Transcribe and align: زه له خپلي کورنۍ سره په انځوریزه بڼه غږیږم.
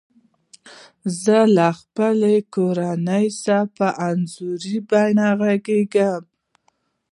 زه 1.21 1.37
له 1.57 1.67
خپلي 1.79 2.37
کورنۍ 2.55 3.25
سره 3.41 3.61
په 3.77 3.87
انځوریزه 4.07 4.79
بڼه 4.89 5.27
غږیږم. 5.39 6.21